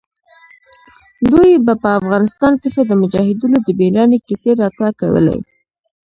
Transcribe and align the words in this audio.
دوى 1.29 1.51
به 1.65 1.73
په 1.83 1.89
افغانستان 1.99 2.53
کښې 2.61 2.83
د 2.87 2.91
مجاهدينو 3.01 3.57
د 3.65 3.67
مېړانې 3.79 4.17
کيسې 4.27 4.51
راته 4.61 4.87
کولې. 4.99 5.37